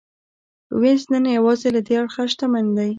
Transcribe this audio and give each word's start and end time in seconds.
وینز 0.81 1.03
نن 1.11 1.25
یوازې 1.37 1.69
له 1.75 1.81
دې 1.87 1.93
اړخه 2.01 2.23
شتمن 2.31 2.65
دی. 2.77 2.89